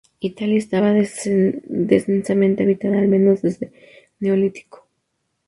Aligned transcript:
Italia 0.19 0.57
estaba 0.57 0.93
densamente 0.95 2.63
habitada 2.63 2.97
al 2.97 3.07
menos 3.07 3.43
desde 3.43 3.67
el 3.67 3.71
Neolítico. 4.19 4.87